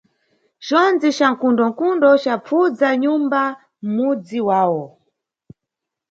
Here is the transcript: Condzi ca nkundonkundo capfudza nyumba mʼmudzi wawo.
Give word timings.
Condzi 0.67 1.09
ca 1.17 1.27
nkundonkundo 1.33 2.07
capfudza 2.23 2.87
nyumba 3.03 3.41
mʼmudzi 3.85 4.39
wawo. 4.47 4.83